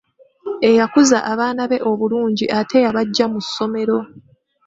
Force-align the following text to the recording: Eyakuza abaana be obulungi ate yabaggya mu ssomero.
Eyakuza 0.69 1.17
abaana 1.31 1.63
be 1.69 1.77
obulungi 1.89 2.45
ate 2.59 2.77
yabaggya 2.83 3.25
mu 3.33 3.39
ssomero. 3.45 3.97